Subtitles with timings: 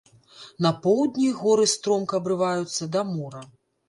[0.65, 3.43] На поўдні горы стромка абрываюцца да мора.